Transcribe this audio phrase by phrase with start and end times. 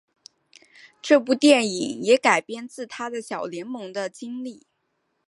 [0.99, 4.65] 这部电影也改编自他在小联盟的经历。